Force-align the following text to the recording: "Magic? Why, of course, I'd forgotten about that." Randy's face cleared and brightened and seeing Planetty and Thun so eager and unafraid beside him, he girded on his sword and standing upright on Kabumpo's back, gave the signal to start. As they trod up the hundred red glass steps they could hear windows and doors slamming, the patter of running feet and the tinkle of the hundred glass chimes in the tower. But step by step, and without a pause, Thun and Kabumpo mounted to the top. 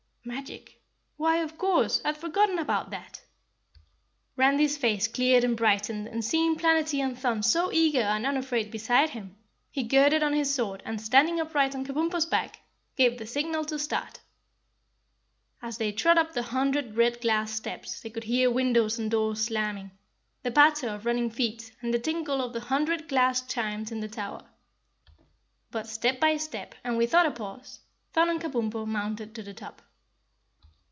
"Magic? 0.23 0.79
Why, 1.17 1.37
of 1.37 1.57
course, 1.57 1.99
I'd 2.05 2.15
forgotten 2.15 2.59
about 2.59 2.91
that." 2.91 3.23
Randy's 4.37 4.77
face 4.77 5.07
cleared 5.07 5.43
and 5.43 5.57
brightened 5.57 6.07
and 6.07 6.23
seeing 6.23 6.57
Planetty 6.57 6.99
and 6.99 7.17
Thun 7.17 7.41
so 7.41 7.71
eager 7.73 8.03
and 8.03 8.23
unafraid 8.27 8.69
beside 8.69 9.09
him, 9.09 9.35
he 9.71 9.81
girded 9.81 10.21
on 10.21 10.33
his 10.33 10.53
sword 10.53 10.83
and 10.85 11.01
standing 11.01 11.39
upright 11.39 11.73
on 11.73 11.83
Kabumpo's 11.87 12.27
back, 12.27 12.59
gave 12.95 13.17
the 13.17 13.25
signal 13.25 13.65
to 13.65 13.79
start. 13.79 14.19
As 15.59 15.79
they 15.79 15.91
trod 15.91 16.19
up 16.19 16.33
the 16.33 16.43
hundred 16.43 16.95
red 16.95 17.19
glass 17.19 17.51
steps 17.51 18.01
they 18.01 18.11
could 18.11 18.25
hear 18.25 18.51
windows 18.51 18.99
and 18.99 19.09
doors 19.09 19.43
slamming, 19.45 19.89
the 20.43 20.51
patter 20.51 20.89
of 20.89 21.07
running 21.07 21.31
feet 21.31 21.71
and 21.81 21.91
the 21.91 21.99
tinkle 21.99 22.43
of 22.43 22.53
the 22.53 22.59
hundred 22.61 23.09
glass 23.09 23.41
chimes 23.41 23.91
in 23.91 24.01
the 24.01 24.07
tower. 24.07 24.47
But 25.71 25.87
step 25.87 26.19
by 26.19 26.37
step, 26.37 26.75
and 26.83 26.95
without 26.95 27.25
a 27.25 27.31
pause, 27.31 27.79
Thun 28.13 28.29
and 28.29 28.39
Kabumpo 28.39 28.85
mounted 28.85 29.33
to 29.33 29.41
the 29.41 29.55
top. 29.55 29.81